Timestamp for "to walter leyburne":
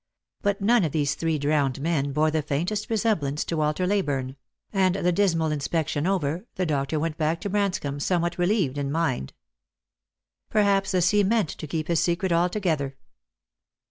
3.45-4.35